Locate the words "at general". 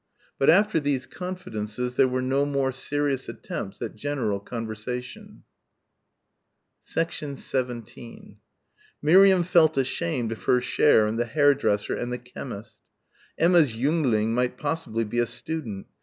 3.83-4.39